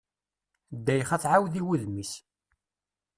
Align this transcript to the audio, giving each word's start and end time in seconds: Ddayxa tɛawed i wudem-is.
Ddayxa 0.77 1.17
tɛawed 1.23 1.53
i 1.59 1.61
wudem-is. 1.65 2.11